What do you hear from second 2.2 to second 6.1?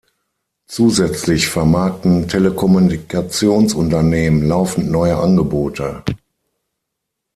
Telekommunikationsunternehmen laufend neue Angebote.